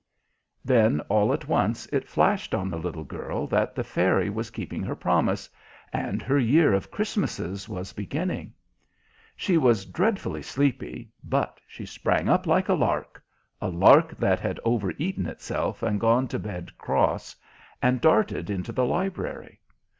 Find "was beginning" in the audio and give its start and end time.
7.69-8.55